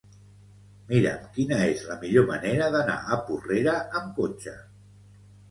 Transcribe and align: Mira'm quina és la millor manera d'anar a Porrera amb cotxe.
Mira'm 0.91 1.27
quina 1.35 1.59
és 1.73 1.83
la 1.89 1.97
millor 2.05 2.25
manera 2.31 2.71
d'anar 2.77 2.97
a 3.03 3.19
Porrera 3.29 3.77
amb 4.01 4.19
cotxe. 4.23 4.57